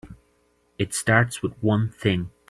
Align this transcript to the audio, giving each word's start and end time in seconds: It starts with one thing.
It 0.79 0.95
starts 0.95 1.43
with 1.43 1.53
one 1.61 1.91
thing. 1.91 2.31